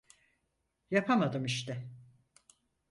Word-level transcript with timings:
Yapamadım 0.91 1.45
işte. 1.45 1.87